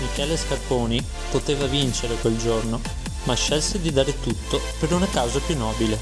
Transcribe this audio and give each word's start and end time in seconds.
Michele 0.00 0.36
Scarponi 0.36 1.04
poteva 1.30 1.66
vincere 1.66 2.14
quel 2.16 2.38
giorno, 2.38 2.80
ma 3.24 3.34
scelse 3.34 3.80
di 3.80 3.92
dare 3.92 4.18
tutto 4.20 4.60
per 4.78 4.92
una 4.92 5.08
causa 5.08 5.40
più 5.40 5.56
nobile, 5.56 5.98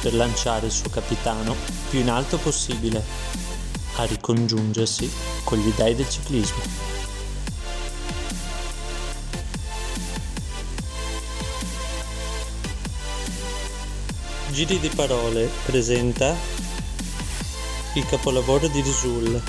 per 0.00 0.14
lanciare 0.14 0.66
il 0.66 0.72
suo 0.72 0.90
capitano 0.90 1.54
più 1.88 2.00
in 2.00 2.10
alto 2.10 2.38
possibile, 2.38 3.02
a 3.96 4.04
ricongiungersi 4.04 5.10
con 5.44 5.58
gli 5.58 5.72
dei 5.76 5.94
del 5.94 6.08
ciclismo. 6.08 6.90
Giri 14.50 14.78
di 14.80 14.88
parole 14.88 15.48
presenta 15.64 16.36
il 17.94 18.04
capolavoro 18.06 18.68
di 18.68 18.80
Risul, 18.80 19.42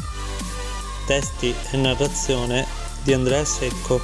testi 1.06 1.54
e 1.72 1.78
narrazione 1.78 2.83
di 3.04 3.14
Andrea 3.14 3.44
Secco. 3.44 4.00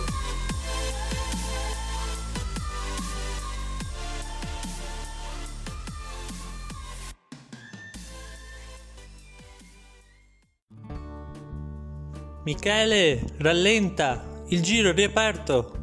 Michele, 12.44 13.22
rallenta! 13.38 14.26
Il 14.48 14.62
giro 14.62 14.90
è 14.90 14.94
riaperto! 14.94 15.79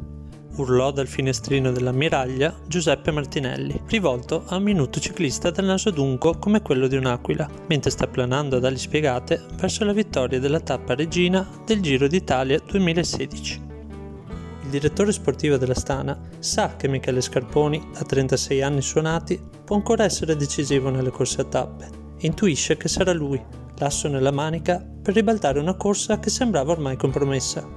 Urlò 0.57 0.91
dal 0.91 1.07
finestrino 1.07 1.71
dell'ammiraglia 1.71 2.53
Giuseppe 2.67 3.11
Martinelli, 3.11 3.81
rivolto 3.87 4.43
a 4.47 4.57
un 4.57 4.63
minuto 4.63 4.99
ciclista 4.99 5.49
dal 5.49 5.65
naso 5.65 5.89
dunco 5.89 6.37
come 6.37 6.61
quello 6.61 6.87
di 6.87 6.95
un'aquila, 6.95 7.49
mentre 7.67 7.91
sta 7.91 8.07
planando 8.07 8.57
ad 8.57 8.65
ali 8.65 8.77
spiegate 8.77 9.43
verso 9.55 9.83
la 9.85 9.93
vittoria 9.93 10.39
della 10.39 10.59
tappa 10.59 10.95
regina 10.95 11.47
del 11.65 11.81
Giro 11.81 12.07
d'Italia 12.07 12.59
2016. 12.65 13.65
Il 14.63 14.69
direttore 14.69 15.13
sportivo 15.13 15.55
della 15.55 15.73
Stana 15.73 16.19
sa 16.39 16.75
che 16.75 16.89
Michele 16.89 17.21
Scarponi, 17.21 17.89
a 17.95 18.03
36 18.03 18.61
anni 18.61 18.81
suonati, 18.81 19.41
può 19.63 19.77
ancora 19.77 20.03
essere 20.03 20.35
decisivo 20.35 20.89
nelle 20.89 21.09
corse 21.09 21.41
a 21.41 21.45
tappe 21.45 21.85
e 22.17 22.27
intuisce 22.27 22.75
che 22.75 22.89
sarà 22.89 23.13
lui, 23.13 23.41
l'asso 23.77 24.09
nella 24.09 24.31
manica, 24.31 24.85
per 25.01 25.13
ribaltare 25.13 25.59
una 25.59 25.75
corsa 25.75 26.19
che 26.19 26.29
sembrava 26.29 26.73
ormai 26.73 26.97
compromessa. 26.97 27.76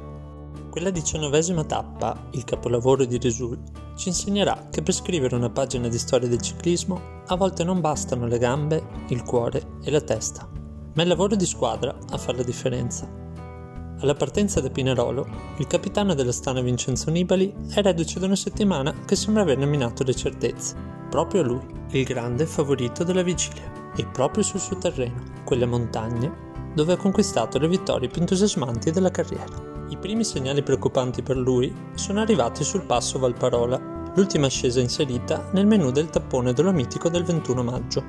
Quella 0.71 0.91
diciannovesima 0.91 1.65
tappa, 1.65 2.29
il 2.31 2.45
capolavoro 2.45 3.05
di 3.05 3.19
Resul, 3.19 3.59
ci 3.97 4.09
insegnerà 4.09 4.69
che 4.71 4.83
per 4.83 4.95
scrivere 4.95 5.35
una 5.35 5.51
pagina 5.51 5.89
di 5.89 5.99
storia 5.99 6.29
del 6.29 6.41
ciclismo 6.41 7.19
a 7.27 7.35
volte 7.35 7.65
non 7.65 7.81
bastano 7.81 8.27
le 8.27 8.39
gambe, 8.39 8.81
il 9.09 9.25
cuore 9.25 9.79
e 9.83 9.91
la 9.91 10.01
testa, 10.01 10.49
ma 10.95 11.03
il 11.03 11.09
lavoro 11.09 11.35
di 11.35 11.45
squadra 11.45 11.93
a 12.11 12.17
fare 12.17 12.39
la 12.39 12.45
differenza. 12.45 13.11
Alla 13.99 14.15
partenza 14.15 14.61
da 14.61 14.71
Pinerolo, 14.71 15.27
il 15.59 15.67
capitano 15.67 16.15
della 16.15 16.31
Stana 16.31 16.61
Vincenzo 16.61 17.11
Nibali 17.11 17.53
è 17.75 17.83
reduce 17.83 18.21
da 18.21 18.27
una 18.27 18.37
settimana 18.37 18.95
che 19.05 19.17
sembra 19.17 19.43
aver 19.43 19.59
nominato 19.59 20.05
le 20.05 20.15
certezze. 20.15 20.77
Proprio 21.11 21.43
lui, 21.43 21.67
il 21.91 22.05
grande 22.05 22.47
favorito 22.47 23.03
della 23.03 23.23
vigilia, 23.23 23.93
e 23.97 24.07
proprio 24.07 24.45
sul 24.45 24.61
suo 24.61 24.79
terreno, 24.79 25.21
quelle 25.45 25.67
montagne, 25.67 26.73
dove 26.75 26.93
ha 26.93 26.97
conquistato 26.97 27.59
le 27.59 27.67
vittorie 27.67 28.09
più 28.09 28.21
entusiasmanti 28.21 28.93
della 28.93 29.11
carriera. 29.11 29.70
I 29.91 29.97
primi 29.97 30.23
segnali 30.23 30.63
preoccupanti 30.63 31.21
per 31.21 31.37
lui 31.37 31.75
sono 31.95 32.21
arrivati 32.21 32.63
sul 32.63 32.85
passo 32.85 33.19
Valparola, 33.19 34.13
l'ultima 34.15 34.47
ascesa 34.47 34.79
inserita 34.79 35.51
nel 35.53 35.67
menù 35.67 35.91
del 35.91 36.11
tappone 36.11 36.53
dolomitico 36.53 37.09
del 37.09 37.25
21 37.25 37.65
maggio, 37.65 38.05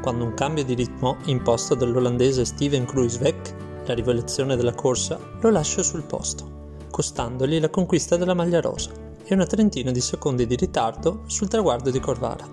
quando 0.00 0.22
un 0.22 0.34
cambio 0.34 0.64
di 0.64 0.74
ritmo 0.74 1.16
imposto 1.24 1.74
dall'olandese 1.74 2.44
Steven 2.44 2.84
Kruiswijk, 2.84 3.82
la 3.84 3.94
rivelazione 3.94 4.54
della 4.54 4.74
corsa, 4.74 5.18
lo 5.40 5.50
lascia 5.50 5.82
sul 5.82 6.04
posto, 6.04 6.76
costandogli 6.92 7.58
la 7.58 7.68
conquista 7.68 8.16
della 8.16 8.34
maglia 8.34 8.60
rosa 8.60 8.92
e 9.24 9.34
una 9.34 9.46
trentina 9.46 9.90
di 9.90 10.00
secondi 10.00 10.46
di 10.46 10.54
ritardo 10.54 11.22
sul 11.26 11.48
traguardo 11.48 11.90
di 11.90 11.98
Corvara. 11.98 12.46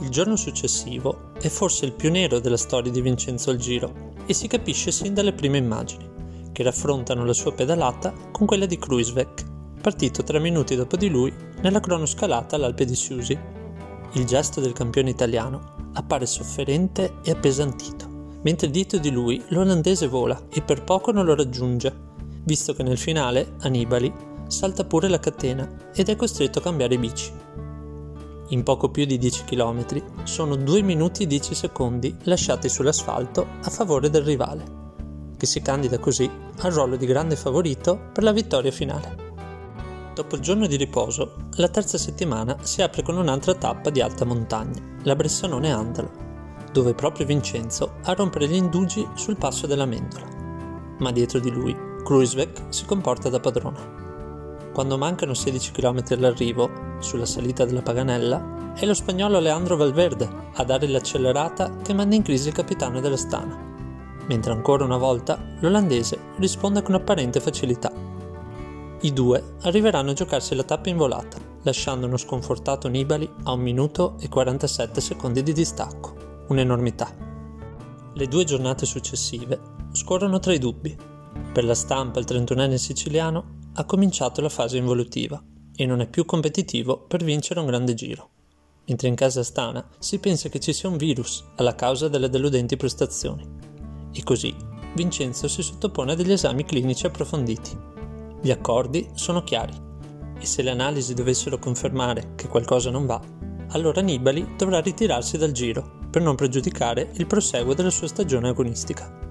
Il 0.00 0.08
giorno 0.08 0.34
successivo 0.34 1.30
è 1.40 1.46
forse 1.46 1.84
il 1.84 1.92
più 1.92 2.10
nero 2.10 2.40
della 2.40 2.56
storia 2.56 2.90
di 2.90 3.00
Vincenzo 3.00 3.50
al 3.50 3.58
Giro 3.58 4.10
e 4.26 4.34
si 4.34 4.48
capisce 4.48 4.90
sin 4.90 5.14
dalle 5.14 5.32
prime 5.32 5.58
immagini 5.58 6.13
che 6.54 6.62
raffrontano 6.62 7.24
la 7.24 7.32
sua 7.32 7.52
pedalata 7.52 8.14
con 8.30 8.46
quella 8.46 8.64
di 8.64 8.78
Kruiswijk, 8.78 9.42
partito 9.82 10.22
tre 10.22 10.38
minuti 10.38 10.76
dopo 10.76 10.96
di 10.96 11.08
lui 11.08 11.34
nella 11.60 11.80
cronoscalata 11.80 12.54
all'Alpe 12.54 12.84
di 12.84 12.94
Siusi. 12.94 13.36
Il 14.12 14.24
gesto 14.24 14.60
del 14.60 14.72
campione 14.72 15.10
italiano 15.10 15.90
appare 15.94 16.26
sofferente 16.26 17.16
e 17.24 17.32
appesantito, 17.32 18.08
mentre 18.42 18.70
dietro 18.70 18.98
di 18.98 19.10
lui 19.10 19.42
l'olandese 19.48 20.06
vola 20.06 20.40
e 20.48 20.62
per 20.62 20.84
poco 20.84 21.10
non 21.10 21.24
lo 21.24 21.34
raggiunge, 21.34 21.92
visto 22.44 22.72
che 22.72 22.84
nel 22.84 22.98
finale 22.98 23.54
Annibali 23.62 24.12
salta 24.46 24.84
pure 24.84 25.08
la 25.08 25.18
catena 25.18 25.90
ed 25.92 26.08
è 26.08 26.14
costretto 26.14 26.60
a 26.60 26.62
cambiare 26.62 26.96
bici. 26.98 27.32
In 28.48 28.62
poco 28.62 28.90
più 28.90 29.06
di 29.06 29.18
10 29.18 29.42
km 29.42 30.22
sono 30.22 30.54
2 30.54 30.82
minuti 30.82 31.24
e 31.24 31.26
10 31.26 31.52
secondi 31.52 32.14
lasciati 32.22 32.68
sull'asfalto 32.68 33.44
a 33.60 33.70
favore 33.70 34.08
del 34.08 34.22
rivale 34.22 34.83
che 35.44 35.46
si 35.46 35.60
candida 35.60 35.98
così 35.98 36.28
al 36.60 36.72
ruolo 36.72 36.96
di 36.96 37.04
grande 37.04 37.36
favorito 37.36 38.08
per 38.12 38.22
la 38.22 38.32
vittoria 38.32 38.70
finale. 38.70 39.32
Dopo 40.14 40.36
il 40.36 40.40
giorno 40.40 40.66
di 40.66 40.76
riposo, 40.76 41.48
la 41.56 41.68
terza 41.68 41.98
settimana 41.98 42.56
si 42.62 42.80
apre 42.80 43.02
con 43.02 43.18
un'altra 43.18 43.54
tappa 43.54 43.90
di 43.90 44.00
alta 44.00 44.24
montagna, 44.24 44.80
la 45.02 45.14
Bressanone 45.14 45.70
Andalo, 45.70 46.10
dove 46.72 46.94
proprio 46.94 47.26
Vincenzo 47.26 47.96
a 48.04 48.14
rompere 48.14 48.48
gli 48.48 48.54
indugi 48.54 49.06
sul 49.14 49.36
passo 49.36 49.66
della 49.66 49.84
Mendola. 49.84 50.26
Ma 51.00 51.12
dietro 51.12 51.40
di 51.40 51.50
lui, 51.50 51.76
Kruiswijk 52.02 52.62
si 52.68 52.86
comporta 52.86 53.28
da 53.28 53.40
padrone. 53.40 54.72
Quando 54.72 54.96
mancano 54.96 55.34
16 55.34 55.72
km 55.72 56.02
all'arrivo, 56.10 56.70
sulla 57.00 57.26
salita 57.26 57.64
della 57.64 57.82
Paganella, 57.82 58.72
è 58.74 58.86
lo 58.86 58.94
spagnolo 58.94 59.40
Leandro 59.40 59.76
Valverde 59.76 60.28
a 60.54 60.64
dare 60.64 60.86
l'accelerata 60.88 61.76
che 61.82 61.92
manda 61.92 62.14
in 62.14 62.22
crisi 62.22 62.48
il 62.48 62.54
capitano 62.54 63.00
della 63.00 63.16
Stana 63.16 63.72
mentre 64.26 64.52
ancora 64.52 64.84
una 64.84 64.96
volta 64.96 65.38
l'olandese 65.60 66.18
risponde 66.36 66.82
con 66.82 66.94
apparente 66.94 67.40
facilità. 67.40 67.92
I 69.00 69.12
due 69.12 69.56
arriveranno 69.62 70.10
a 70.10 70.14
giocarsi 70.14 70.54
la 70.54 70.62
tappa 70.62 70.88
in 70.88 70.96
volata, 70.96 71.38
lasciando 71.62 72.06
uno 72.06 72.16
sconfortato 72.16 72.88
Nibali 72.88 73.28
a 73.44 73.52
1 73.52 73.62
minuto 73.62 74.16
e 74.20 74.28
47 74.28 75.00
secondi 75.00 75.42
di 75.42 75.52
distacco, 75.52 76.44
un'enormità. 76.48 77.14
Le 78.14 78.26
due 78.26 78.44
giornate 78.44 78.86
successive 78.86 79.60
scorrono 79.92 80.38
tra 80.38 80.54
i 80.54 80.58
dubbi. 80.58 80.96
Per 81.52 81.64
la 81.64 81.74
stampa 81.74 82.18
il 82.18 82.26
31enne 82.26 82.76
siciliano 82.76 83.62
ha 83.74 83.84
cominciato 83.84 84.40
la 84.40 84.48
fase 84.48 84.78
involutiva 84.78 85.42
e 85.76 85.84
non 85.84 86.00
è 86.00 86.08
più 86.08 86.24
competitivo 86.24 86.98
per 86.98 87.24
vincere 87.24 87.60
un 87.60 87.66
grande 87.66 87.94
giro. 87.94 88.30
Mentre 88.86 89.08
in 89.08 89.14
casa 89.14 89.42
Stana 89.42 89.86
si 89.98 90.18
pensa 90.18 90.48
che 90.48 90.60
ci 90.60 90.72
sia 90.72 90.88
un 90.88 90.96
virus 90.96 91.44
alla 91.56 91.74
causa 91.74 92.08
delle 92.08 92.28
deludenti 92.28 92.76
prestazioni 92.76 93.72
e 94.14 94.22
così 94.22 94.54
Vincenzo 94.94 95.48
si 95.48 95.62
sottopone 95.62 96.12
a 96.12 96.14
degli 96.14 96.32
esami 96.32 96.64
clinici 96.64 97.06
approfonditi. 97.06 97.76
Gli 98.40 98.50
accordi 98.50 99.08
sono 99.14 99.42
chiari 99.42 99.72
e 100.38 100.46
se 100.46 100.62
le 100.62 100.70
analisi 100.70 101.14
dovessero 101.14 101.58
confermare 101.58 102.32
che 102.36 102.48
qualcosa 102.48 102.90
non 102.90 103.06
va, 103.06 103.20
allora 103.70 104.00
Nibali 104.00 104.54
dovrà 104.56 104.80
ritirarsi 104.80 105.36
dal 105.36 105.52
giro 105.52 106.02
per 106.10 106.22
non 106.22 106.36
pregiudicare 106.36 107.10
il 107.14 107.26
proseguo 107.26 107.74
della 107.74 107.90
sua 107.90 108.06
stagione 108.06 108.48
agonistica. 108.48 109.22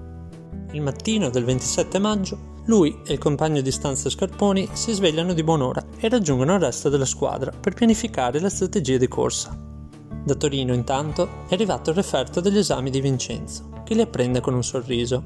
Il 0.72 0.82
mattino 0.82 1.30
del 1.30 1.44
27 1.44 1.98
maggio, 1.98 2.52
lui 2.66 3.00
e 3.06 3.12
il 3.12 3.18
compagno 3.18 3.60
di 3.60 3.70
stanza 3.70 4.10
Scarponi 4.10 4.68
si 4.72 4.92
svegliano 4.92 5.32
di 5.32 5.42
buon'ora 5.42 5.82
e 5.98 6.08
raggiungono 6.08 6.54
il 6.54 6.60
resto 6.60 6.88
della 6.88 7.04
squadra 7.04 7.52
per 7.52 7.74
pianificare 7.74 8.40
la 8.40 8.50
strategia 8.50 8.98
di 8.98 9.08
corsa. 9.08 9.63
Da 10.24 10.34
Torino, 10.36 10.72
intanto, 10.72 11.28
è 11.48 11.52
arrivato 11.52 11.90
il 11.90 11.96
referto 11.96 12.40
degli 12.40 12.56
esami 12.56 12.88
di 12.88 13.02
Vincenzo 13.02 13.82
che 13.84 13.92
li 13.92 14.00
apprende 14.00 14.40
con 14.40 14.54
un 14.54 14.64
sorriso. 14.64 15.22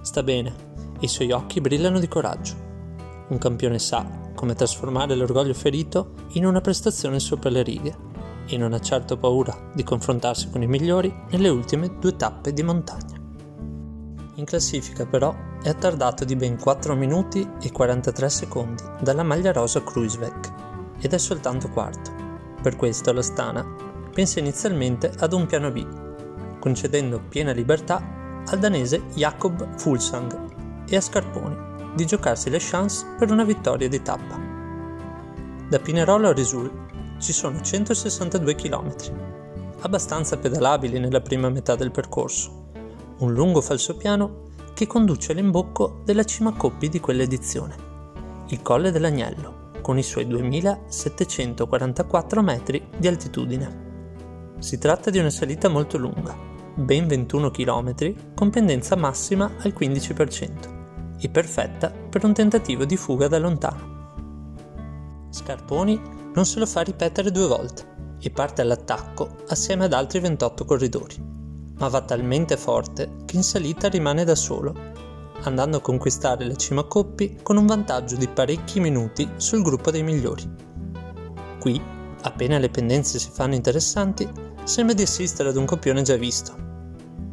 Sta 0.00 0.24
bene, 0.24 0.52
i 1.00 1.06
suoi 1.06 1.30
occhi 1.30 1.60
brillano 1.60 2.00
di 2.00 2.08
coraggio. 2.08 2.54
Un 3.28 3.38
campione 3.38 3.78
sa 3.78 4.04
come 4.34 4.54
trasformare 4.54 5.14
l'orgoglio 5.14 5.54
ferito 5.54 6.14
in 6.32 6.46
una 6.46 6.60
prestazione 6.60 7.20
sopra 7.20 7.48
le 7.48 7.62
righe 7.62 7.96
e 8.46 8.56
non 8.56 8.72
ha 8.72 8.80
certo 8.80 9.16
paura 9.16 9.56
di 9.72 9.84
confrontarsi 9.84 10.50
con 10.50 10.62
i 10.62 10.66
migliori 10.66 11.14
nelle 11.30 11.48
ultime 11.48 11.98
due 12.00 12.16
tappe 12.16 12.52
di 12.52 12.64
montagna. 12.64 13.20
In 14.34 14.44
classifica 14.44 15.06
però 15.06 15.32
è 15.62 15.68
attardato 15.68 16.24
di 16.24 16.34
ben 16.34 16.58
4 16.58 16.96
minuti 16.96 17.48
e 17.62 17.70
43 17.70 18.28
secondi 18.28 18.82
dalla 19.00 19.22
maglia 19.22 19.52
rosa 19.52 19.80
Kruiswijk 19.84 20.52
ed 20.98 21.12
è 21.12 21.18
soltanto 21.18 21.68
quarto. 21.68 22.10
Per 22.60 22.74
questo 22.74 23.12
la 23.12 23.22
Stana 23.22 23.89
pensa 24.12 24.38
inizialmente 24.38 25.10
ad 25.18 25.32
un 25.32 25.46
piano 25.46 25.70
B 25.70 26.08
concedendo 26.60 27.20
piena 27.28 27.50
libertà 27.50 28.00
al 28.46 28.60
danese 28.60 29.02
Jakob 29.14 29.76
Fulsang 29.76 30.84
e 30.88 30.94
a 30.94 31.00
Scarponi 31.00 31.56
di 31.96 32.06
giocarsi 32.06 32.48
le 32.50 32.58
chance 32.60 33.04
per 33.18 33.32
una 33.32 33.42
vittoria 33.42 33.88
di 33.88 34.00
tappa. 34.00 34.38
Da 35.68 35.80
Pinerolo 35.80 36.28
a 36.28 36.32
Risul 36.32 36.70
ci 37.18 37.32
sono 37.32 37.60
162 37.60 38.54
km, 38.54 38.94
abbastanza 39.80 40.38
pedalabili 40.38 41.00
nella 41.00 41.20
prima 41.20 41.48
metà 41.48 41.74
del 41.74 41.90
percorso, 41.90 42.68
un 43.18 43.32
lungo 43.32 43.60
falsopiano 43.60 44.46
che 44.72 44.86
conduce 44.86 45.32
all'imbocco 45.32 46.02
della 46.04 46.22
cima 46.24 46.52
Coppi 46.52 46.88
di 46.88 47.00
quell'edizione. 47.00 47.88
il 48.48 48.62
Colle 48.62 48.90
dell'Agnello, 48.90 49.68
con 49.80 49.96
i 49.98 50.02
suoi 50.02 50.26
2744 50.26 52.42
metri 52.42 52.84
di 52.96 53.06
altitudine. 53.06 53.89
Si 54.60 54.76
tratta 54.76 55.08
di 55.08 55.18
una 55.18 55.30
salita 55.30 55.70
molto 55.70 55.96
lunga, 55.96 56.36
ben 56.74 57.06
21 57.06 57.50
km, 57.50 58.34
con 58.34 58.50
pendenza 58.50 58.94
massima 58.94 59.50
al 59.58 59.74
15% 59.76 61.16
e 61.18 61.28
perfetta 61.30 61.90
per 61.90 62.26
un 62.26 62.34
tentativo 62.34 62.84
di 62.84 62.98
fuga 62.98 63.26
da 63.26 63.38
lontano. 63.38 65.28
Scarponi 65.30 65.98
non 66.34 66.44
se 66.44 66.58
lo 66.58 66.66
fa 66.66 66.82
ripetere 66.82 67.30
due 67.30 67.46
volte 67.46 68.16
e 68.20 68.28
parte 68.28 68.60
all'attacco 68.60 69.38
assieme 69.48 69.84
ad 69.84 69.94
altri 69.94 70.20
28 70.20 70.64
corridori, 70.66 71.16
ma 71.78 71.88
va 71.88 72.02
talmente 72.02 72.58
forte 72.58 73.16
che 73.24 73.36
in 73.36 73.42
salita 73.42 73.88
rimane 73.88 74.24
da 74.24 74.34
solo, 74.34 74.74
andando 75.44 75.78
a 75.78 75.80
conquistare 75.80 76.46
la 76.46 76.54
cima 76.56 76.84
Coppi 76.84 77.38
con 77.42 77.56
un 77.56 77.64
vantaggio 77.64 78.16
di 78.16 78.28
parecchi 78.28 78.78
minuti 78.78 79.26
sul 79.36 79.62
gruppo 79.62 79.90
dei 79.90 80.02
migliori. 80.02 80.46
Qui, 81.58 81.80
appena 82.22 82.58
le 82.58 82.68
pendenze 82.68 83.18
si 83.18 83.30
fanno 83.30 83.54
interessanti, 83.54 84.48
sembra 84.70 84.94
di 84.94 85.02
assistere 85.02 85.48
ad 85.48 85.56
un 85.56 85.64
copione 85.64 86.02
già 86.02 86.14
visto. 86.14 86.54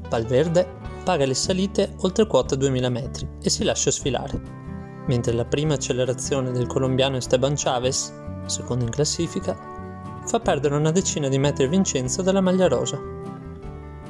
Valverde 0.09 0.67
paga 1.03 1.23
le 1.23 1.35
salite 1.35 1.93
oltre 1.97 2.25
quota 2.25 2.55
2000 2.55 2.89
metri 2.89 3.29
e 3.39 3.51
si 3.51 3.63
lascia 3.63 3.91
sfilare, 3.91 4.41
mentre 5.05 5.33
la 5.33 5.45
prima 5.45 5.75
accelerazione 5.75 6.51
del 6.51 6.65
colombiano 6.65 7.17
Esteban 7.17 7.53
Chavez, 7.55 8.11
secondo 8.47 8.85
in 8.85 8.89
classifica, 8.89 9.55
fa 10.25 10.39
perdere 10.39 10.77
una 10.77 10.89
decina 10.89 11.27
di 11.27 11.37
metri 11.37 11.65
a 11.65 11.67
Vincenzo 11.67 12.23
dalla 12.23 12.41
maglia 12.41 12.67
rosa. 12.67 12.99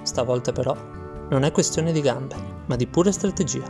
Stavolta 0.03 0.53
però 0.53 0.73
non 1.29 1.43
è 1.43 1.51
questione 1.51 1.91
di 1.91 1.99
gambe, 1.99 2.35
ma 2.67 2.77
di 2.77 2.87
pura 2.87 3.11
strategia. 3.11 3.67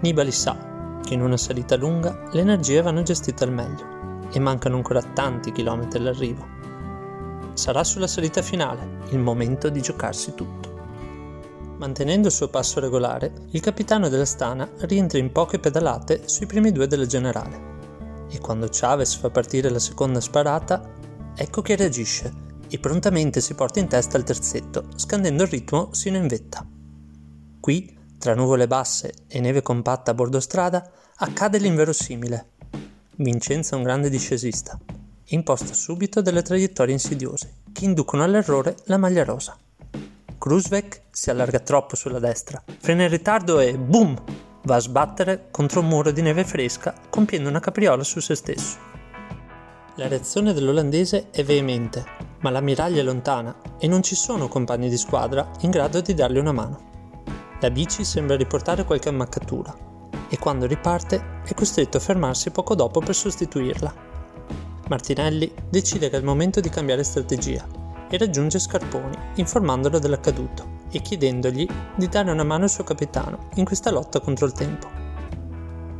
Nibali 0.00 0.32
sa 0.32 0.98
che 1.00 1.14
in 1.14 1.22
una 1.22 1.36
salita 1.36 1.76
lunga 1.76 2.24
le 2.32 2.40
energie 2.40 2.82
vanno 2.82 3.04
gestite 3.04 3.44
al 3.44 3.52
meglio 3.52 4.26
e 4.32 4.40
mancano 4.40 4.74
ancora 4.74 5.00
tanti 5.00 5.52
chilometri 5.52 6.00
all'arrivo. 6.00 6.53
Sarà 7.54 7.84
sulla 7.84 8.08
salita 8.08 8.42
finale 8.42 9.06
il 9.10 9.18
momento 9.18 9.68
di 9.68 9.80
giocarsi 9.80 10.34
tutto. 10.34 10.72
Mantenendo 11.78 12.26
il 12.26 12.32
suo 12.32 12.48
passo 12.48 12.80
regolare, 12.80 13.32
il 13.50 13.60
capitano 13.60 14.08
della 14.08 14.24
Stana 14.24 14.68
rientra 14.80 15.18
in 15.18 15.30
poche 15.30 15.60
pedalate 15.60 16.22
sui 16.26 16.46
primi 16.46 16.72
due 16.72 16.88
della 16.88 17.06
generale. 17.06 17.72
E 18.28 18.40
quando 18.40 18.68
Chavez 18.70 19.14
fa 19.14 19.30
partire 19.30 19.70
la 19.70 19.78
seconda 19.78 20.20
sparata, 20.20 20.82
ecco 21.36 21.62
che 21.62 21.76
reagisce 21.76 22.32
e 22.68 22.78
prontamente 22.80 23.40
si 23.40 23.54
porta 23.54 23.78
in 23.78 23.86
testa 23.86 24.16
il 24.16 24.24
terzetto, 24.24 24.88
scandendo 24.96 25.44
il 25.44 25.48
ritmo 25.48 25.90
sino 25.92 26.16
in 26.16 26.26
vetta. 26.26 26.66
Qui, 27.60 27.96
tra 28.18 28.34
nuvole 28.34 28.66
basse 28.66 29.12
e 29.28 29.40
neve 29.40 29.62
compatta 29.62 30.10
a 30.10 30.14
bordo 30.14 30.40
strada, 30.40 30.90
accade 31.16 31.58
l'inverosimile. 31.58 32.50
Vincenzo 33.16 33.74
è 33.74 33.76
un 33.76 33.84
grande 33.84 34.10
discesista 34.10 34.76
imposta 35.28 35.72
subito 35.74 36.20
delle 36.20 36.42
traiettorie 36.42 36.92
insidiose 36.92 37.54
che 37.72 37.84
inducono 37.84 38.22
all'errore 38.22 38.76
la 38.84 38.98
maglia 38.98 39.24
rosa. 39.24 39.56
Krusvek 40.38 41.02
si 41.10 41.30
allarga 41.30 41.60
troppo 41.60 41.96
sulla 41.96 42.18
destra, 42.18 42.62
frena 42.80 43.04
in 43.04 43.08
ritardo 43.08 43.60
e 43.60 43.76
boom! 43.78 44.14
Va 44.64 44.76
a 44.76 44.80
sbattere 44.80 45.48
contro 45.50 45.80
un 45.80 45.88
muro 45.88 46.10
di 46.10 46.22
neve 46.22 46.44
fresca, 46.44 46.94
compiendo 47.10 47.48
una 47.48 47.60
capriola 47.60 48.02
su 48.02 48.20
se 48.20 48.34
stesso. 48.34 48.78
La 49.96 50.08
reazione 50.08 50.52
dell'olandese 50.52 51.30
è 51.30 51.44
veemente, 51.44 52.04
ma 52.40 52.50
l'ammiraglia 52.50 53.00
è 53.00 53.04
lontana 53.04 53.54
e 53.78 53.86
non 53.86 54.02
ci 54.02 54.14
sono 54.14 54.48
compagni 54.48 54.88
di 54.88 54.96
squadra 54.96 55.50
in 55.60 55.70
grado 55.70 56.00
di 56.00 56.14
dargli 56.14 56.38
una 56.38 56.52
mano. 56.52 56.92
La 57.60 57.70
bici 57.70 58.04
sembra 58.04 58.36
riportare 58.36 58.84
qualche 58.84 59.08
ammaccatura 59.08 59.74
e 60.28 60.38
quando 60.38 60.66
riparte 60.66 61.42
è 61.44 61.54
costretto 61.54 61.98
a 61.98 62.00
fermarsi 62.00 62.50
poco 62.50 62.74
dopo 62.74 63.00
per 63.00 63.14
sostituirla. 63.14 64.13
Martinelli 64.88 65.50
decide 65.70 66.10
che 66.10 66.16
è 66.16 66.18
il 66.18 66.24
momento 66.24 66.60
di 66.60 66.68
cambiare 66.68 67.04
strategia 67.04 67.66
e 68.10 68.18
raggiunge 68.18 68.58
Scarponi, 68.58 69.16
informandolo 69.36 69.98
dell'accaduto 69.98 70.82
e 70.90 71.00
chiedendogli 71.00 71.66
di 71.96 72.08
dare 72.08 72.30
una 72.30 72.44
mano 72.44 72.64
al 72.64 72.70
suo 72.70 72.84
capitano 72.84 73.48
in 73.54 73.64
questa 73.64 73.90
lotta 73.90 74.20
contro 74.20 74.46
il 74.46 74.52
tempo. 74.52 74.86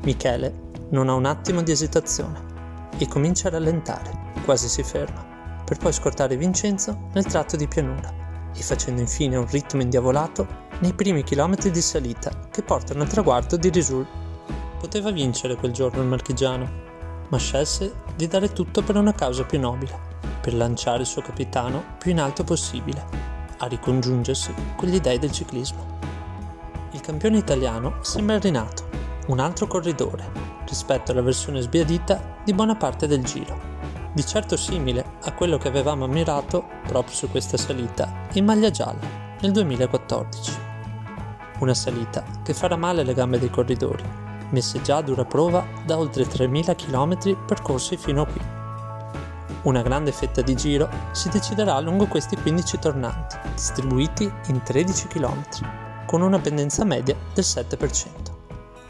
Michele 0.02 0.70
non 0.90 1.08
ha 1.08 1.14
un 1.14 1.24
attimo 1.24 1.62
di 1.62 1.72
esitazione 1.72 2.52
e 2.98 3.08
comincia 3.08 3.48
a 3.48 3.52
rallentare, 3.52 4.32
quasi 4.44 4.68
si 4.68 4.82
ferma, 4.82 5.24
per 5.64 5.78
poi 5.78 5.92
scortare 5.92 6.36
Vincenzo 6.36 7.08
nel 7.14 7.24
tratto 7.24 7.56
di 7.56 7.66
pianura 7.66 8.12
e 8.54 8.62
facendo 8.62 9.00
infine 9.00 9.36
un 9.36 9.48
ritmo 9.48 9.80
indiavolato 9.80 10.46
nei 10.80 10.92
primi 10.92 11.24
chilometri 11.24 11.70
di 11.70 11.80
salita 11.80 12.48
che 12.50 12.62
portano 12.62 13.02
al 13.02 13.08
traguardo 13.08 13.56
di 13.56 13.70
Risul. 13.70 14.06
Poteva 14.78 15.10
vincere 15.10 15.56
quel 15.56 15.72
giorno 15.72 16.02
il 16.02 16.08
marchigiano, 16.08 16.83
ma 17.34 17.40
scelse 17.40 17.92
di 18.14 18.28
dare 18.28 18.52
tutto 18.52 18.82
per 18.82 18.94
una 18.94 19.12
causa 19.12 19.42
più 19.42 19.58
nobile 19.58 20.12
per 20.40 20.54
lanciare 20.54 21.00
il 21.00 21.06
suo 21.06 21.20
capitano 21.20 21.96
più 21.98 22.12
in 22.12 22.20
alto 22.20 22.44
possibile, 22.44 23.04
a 23.58 23.66
ricongiungersi 23.66 24.54
con 24.76 24.88
gli 24.88 25.00
dei 25.00 25.18
del 25.18 25.32
ciclismo. 25.32 25.98
Il 26.92 27.00
campione 27.00 27.38
italiano 27.38 27.96
sembra 28.02 28.38
rinato, 28.38 28.88
un 29.28 29.40
altro 29.40 29.66
corridore, 29.66 30.30
rispetto 30.68 31.10
alla 31.10 31.22
versione 31.22 31.60
sbiadita 31.60 32.36
di 32.44 32.52
buona 32.52 32.76
parte 32.76 33.08
del 33.08 33.24
giro, 33.24 33.58
di 34.12 34.24
certo 34.24 34.56
simile 34.56 35.04
a 35.22 35.32
quello 35.32 35.56
che 35.56 35.68
avevamo 35.68 36.04
ammirato 36.04 36.66
proprio 36.86 37.16
su 37.16 37.28
questa 37.30 37.56
salita 37.56 38.26
in 38.34 38.44
maglia 38.44 38.70
gialla 38.70 39.08
nel 39.40 39.50
2014. 39.50 40.52
Una 41.60 41.74
salita 41.74 42.22
che 42.44 42.54
farà 42.54 42.76
male 42.76 43.00
alle 43.00 43.14
gambe 43.14 43.38
dei 43.38 43.50
corridori, 43.50 44.23
messe 44.54 44.80
già 44.80 44.98
a 44.98 45.02
dura 45.02 45.24
prova 45.24 45.66
da 45.84 45.98
oltre 45.98 46.24
3.000 46.24 46.76
km 46.76 47.44
percorsi 47.44 47.96
fino 47.96 48.22
a 48.22 48.26
qui. 48.26 48.40
Una 49.62 49.82
grande 49.82 50.12
fetta 50.12 50.42
di 50.42 50.54
giro 50.54 50.88
si 51.10 51.28
deciderà 51.28 51.80
lungo 51.80 52.06
questi 52.06 52.36
15 52.36 52.78
tornanti, 52.78 53.36
distribuiti 53.52 54.30
in 54.46 54.62
13 54.62 55.08
km, 55.08 55.42
con 56.06 56.22
una 56.22 56.38
pendenza 56.38 56.84
media 56.84 57.16
del 57.34 57.44
7%. 57.44 58.06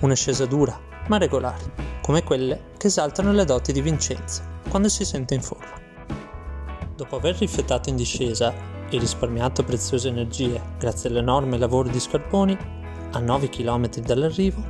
Un'ascesa 0.00 0.44
dura, 0.44 0.78
ma 1.06 1.16
regolare, 1.16 1.72
come 2.02 2.22
quelle 2.22 2.72
che 2.76 2.88
esaltano 2.88 3.32
le 3.32 3.44
doti 3.44 3.72
di 3.72 3.80
Vincenzo 3.80 4.42
quando 4.68 4.88
si 4.88 5.04
sente 5.04 5.34
in 5.34 5.42
forma. 5.42 5.80
Dopo 6.94 7.16
aver 7.16 7.36
riflettato 7.38 7.88
in 7.88 7.96
discesa 7.96 8.52
e 8.90 8.98
risparmiato 8.98 9.64
preziose 9.64 10.08
energie 10.08 10.60
grazie 10.78 11.08
all'enorme 11.08 11.56
lavoro 11.56 11.88
di 11.88 12.00
Scarponi, 12.00 12.56
a 13.12 13.18
9 13.20 13.48
km 13.48 13.88
dall'arrivo, 14.00 14.62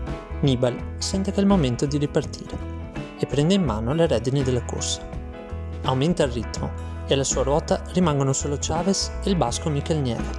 Nibali 0.44 0.78
sente 0.98 1.32
che 1.32 1.38
è 1.38 1.40
il 1.40 1.46
momento 1.46 1.86
di 1.86 1.98
ripartire 1.98 2.72
e 3.18 3.26
prende 3.26 3.54
in 3.54 3.64
mano 3.64 3.94
le 3.94 4.06
redini 4.06 4.42
della 4.42 4.64
corsa 4.64 5.14
aumenta 5.84 6.24
il 6.24 6.32
ritmo 6.32 6.70
e 7.06 7.14
alla 7.14 7.24
sua 7.24 7.42
ruota 7.42 7.82
rimangono 7.92 8.32
solo 8.32 8.56
Chavez 8.60 9.10
e 9.22 9.30
il 9.30 9.36
basco 9.36 9.68
Michel 9.68 9.98
Nieve, 9.98 10.30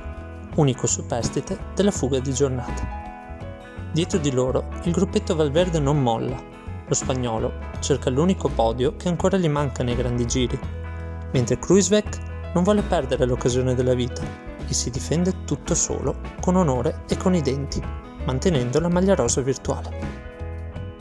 unico 0.55 0.87
superstite 0.87 1.57
della 1.75 1.91
fuga 1.91 2.19
di 2.19 2.33
giornata. 2.33 3.03
Dietro 3.91 4.17
di 4.17 4.31
loro 4.31 4.67
il 4.83 4.91
gruppetto 4.91 5.35
Valverde 5.35 5.79
non 5.79 6.01
molla, 6.01 6.41
lo 6.87 6.93
spagnolo 6.93 7.53
cerca 7.79 8.09
l'unico 8.09 8.49
podio 8.49 8.95
che 8.95 9.07
ancora 9.07 9.37
gli 9.37 9.49
manca 9.49 9.83
nei 9.83 9.95
grandi 9.95 10.25
giri, 10.25 10.59
mentre 11.31 11.59
Kruiswijk 11.59 12.17
non 12.53 12.63
vuole 12.63 12.81
perdere 12.81 13.25
l'occasione 13.25 13.75
della 13.75 13.93
vita 13.93 14.44
e 14.67 14.73
si 14.73 14.89
difende 14.89 15.43
tutto 15.45 15.75
solo, 15.75 16.19
con 16.41 16.55
onore 16.55 17.03
e 17.07 17.17
con 17.17 17.35
i 17.35 17.41
denti, 17.41 17.81
mantenendo 18.25 18.79
la 18.79 18.89
maglia 18.89 19.15
rosa 19.15 19.41
virtuale. 19.41 20.23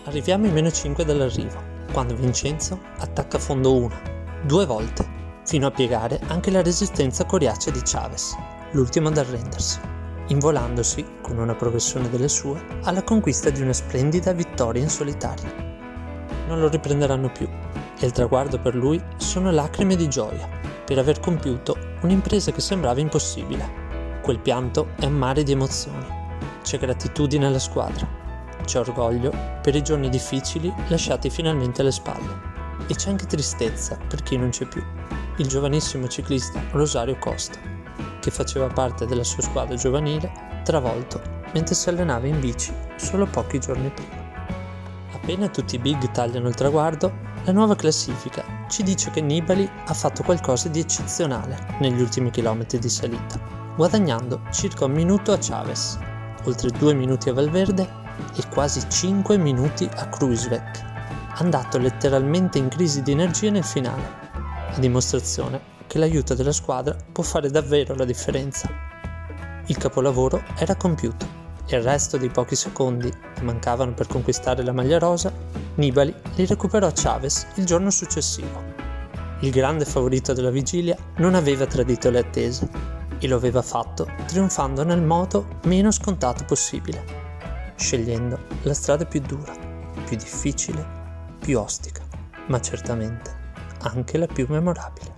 Arriviamo 0.05 0.47
ai 0.47 0.53
meno 0.53 0.71
5 0.71 1.05
dall'arrivo, 1.05 1.73
quando 1.93 2.15
Vincenzo 2.15 2.79
attacca 2.99 3.37
a 3.37 3.41
fondo 3.41 3.75
1 3.77 4.13
due 4.45 4.67
volte, 4.67 5.07
fino 5.45 5.67
a 5.67 5.71
piegare 5.71 6.21
anche 6.27 6.51
la 6.51 6.63
resistenza 6.63 7.25
coriacea 7.25 7.73
di 7.73 7.81
Chavez, 7.83 8.37
l'ultimo 8.73 9.09
ad 9.09 9.17
arrendersi, 9.17 9.81
involandosi, 10.29 11.05
con 11.23 11.39
una 11.39 11.55
progressione 11.55 12.11
delle 12.11 12.29
sue, 12.29 12.63
alla 12.83 13.03
conquista 13.03 13.51
di 13.51 13.63
una 13.63 13.73
splendida 13.73 14.33
vittoria 14.33 14.83
in 14.83 14.91
solitaria. 14.91 15.51
Non 16.47 16.61
lo 16.61 16.69
riprenderanno 16.69 17.31
più 17.33 17.49
e 17.99 18.07
il 18.07 18.13
traguardo 18.13 18.59
per 18.59 18.75
lui 18.75 19.03
sono 19.17 19.51
lacrime 19.51 19.97
di 19.97 20.09
gioia 20.09 20.47
per 20.85 20.99
aver 20.99 21.21
compiuto 21.21 21.94
un'impresa 22.05 22.53
che 22.53 22.61
sembrava 22.61 23.01
impossibile. 23.01 24.21
Quel 24.23 24.39
pianto 24.39 24.89
è 24.97 25.07
un 25.07 25.15
mare 25.15 25.43
di 25.43 25.53
emozioni. 25.53 26.07
C'è 26.63 26.79
gratitudine 26.79 27.47
alla 27.47 27.59
squadra, 27.59 28.07
c'è 28.65 28.79
orgoglio 28.79 29.33
per 29.63 29.75
i 29.75 29.83
giorni 29.83 30.09
difficili 30.09 30.73
lasciati 30.89 31.31
finalmente 31.31 31.81
alle 31.81 31.93
spalle 31.93 32.53
e 32.87 32.95
c'è 32.95 33.11
anche 33.11 33.27
tristezza 33.27 33.99
per 34.09 34.23
chi 34.23 34.37
non 34.37 34.51
c'è 34.51 34.67
più, 34.67 34.83
il 35.37 35.47
giovanissimo 35.47 36.07
ciclista 36.09 36.63
Rosario 36.73 37.17
Costa, 37.19 37.59
che 38.21 38.31
faceva 38.31 38.67
parte 38.67 39.07
della 39.07 39.25
sua 39.25 39.43
squadra 39.43 39.75
giovanile, 39.77 40.61
travolto 40.65 41.21
mentre 41.53 41.75
si 41.75 41.89
allenava 41.89 42.27
in 42.27 42.41
bici 42.41 42.73
solo 42.97 43.27
pochi 43.27 43.59
giorni 43.59 43.91
prima. 43.91 44.23
Appena 45.13 45.49
tutti 45.49 45.77
i 45.77 45.79
big 45.79 46.11
tagliano 46.11 46.49
il 46.49 46.55
traguardo, 46.55 47.33
la 47.45 47.53
nuova 47.53 47.77
classifica 47.77 48.67
ci 48.69 48.83
dice 48.83 49.11
che 49.11 49.21
Nibali 49.21 49.69
ha 49.87 49.95
fatto 49.95 50.23
qualcosa 50.23 50.69
di 50.69 50.81
eccezionale 50.81 51.77
negli 51.81 52.01
ultimi 52.01 52.31
chilometri 52.31 52.79
di 52.79 52.89
salita, 52.89 53.39
guadagnando 53.77 54.43
circa 54.51 54.87
un 54.87 54.93
minuto 54.93 55.33
a 55.33 55.39
Chavez, 55.39 55.99
oltre 56.45 56.71
due 56.71 56.95
minuti 56.95 57.29
a 57.29 57.35
Valverde 57.35 57.87
e 58.37 58.49
quasi 58.49 58.81
5 58.89 59.37
minuti 59.37 59.89
a 59.95 60.09
Kruiswijk 60.09 60.93
andato 61.37 61.79
letteralmente 61.79 62.59
in 62.59 62.69
crisi 62.69 63.03
di 63.03 63.13
energia 63.13 63.51
nel 63.51 63.65
finale, 63.65 64.03
a 64.71 64.79
dimostrazione 64.79 65.73
che 65.87 65.99
l'aiuto 65.99 66.35
della 66.35 66.53
squadra 66.53 66.97
può 67.13 67.23
fare 67.23 67.51
davvero 67.51 67.95
la 67.95 68.05
differenza. 68.05 68.69
Il 69.67 69.77
capolavoro 69.77 70.43
era 70.57 70.77
compiuto 70.77 71.43
e 71.67 71.77
il 71.77 71.83
resto 71.83 72.17
dei 72.17 72.29
pochi 72.29 72.55
secondi 72.55 73.11
che 73.11 73.43
mancavano 73.43 73.93
per 73.95 74.07
conquistare 74.07 74.63
la 74.63 74.73
maglia 74.73 74.99
rosa, 74.99 75.33
Nibali 75.77 76.15
li 76.37 76.47
recuperò 76.47 76.87
a 76.87 76.93
Chavez 76.95 77.47
il 77.57 77.65
giorno 77.65 77.91
successivo. 77.91 78.63
Il 79.41 79.51
grande 79.51 79.85
favorito 79.85 80.33
della 80.33 80.51
vigilia 80.51 80.97
non 81.17 81.35
aveva 81.35 81.67
tradito 81.67 82.11
le 82.11 82.21
attese 82.21 82.69
e 83.19 83.27
lo 83.27 83.37
aveva 83.37 83.63
fatto 83.63 84.09
trionfando 84.27 84.85
nel 84.85 85.03
modo 85.03 85.59
meno 85.65 85.91
scontato 85.91 86.45
possibile, 86.45 87.05
scegliendo 87.77 88.39
la 88.63 88.75
strada 88.75 89.05
più 89.05 89.21
dura, 89.21 89.53
più 90.05 90.17
difficile, 90.17 90.87
più 91.41 91.59
ostica, 91.59 92.03
ma 92.47 92.61
certamente 92.61 93.43
anche 93.81 94.17
la 94.17 94.27
più 94.27 94.47
memorabile. 94.49 95.14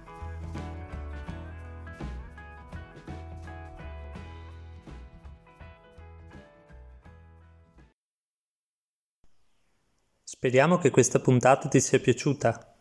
Speriamo 10.28 10.76
che 10.78 10.90
questa 10.90 11.20
puntata 11.20 11.68
ti 11.68 11.78
sia 11.78 12.00
piaciuta. 12.00 12.74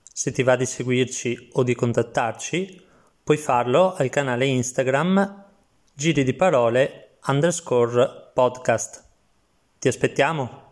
Se 0.00 0.30
ti 0.30 0.44
va 0.44 0.54
di 0.54 0.64
seguirci 0.64 1.48
o 1.54 1.64
di 1.64 1.74
contattarci, 1.74 2.80
puoi 3.24 3.36
farlo 3.36 3.94
al 3.96 4.08
canale 4.10 4.46
Instagram 4.46 5.44
giri 5.92 6.22
di 6.22 6.34
parole 6.34 7.16
underscore 7.26 8.30
podcast. 8.32 9.04
Ti 9.80 9.88
aspettiamo! 9.88 10.67